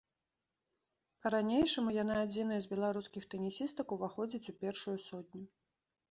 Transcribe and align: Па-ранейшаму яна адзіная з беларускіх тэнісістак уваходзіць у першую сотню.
Па-ранейшаму 1.25 1.89
яна 2.03 2.15
адзіная 2.25 2.57
з 2.65 2.71
беларускіх 2.71 3.27
тэнісістак 3.33 3.87
уваходзіць 3.97 4.49
у 4.55 4.55
першую 4.63 4.95
сотню. 5.05 5.43